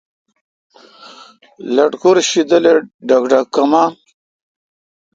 [1.75, 2.75] لٹکور شیدل اؘ
[3.07, 3.89] ڈوگ دوگ کیمان۔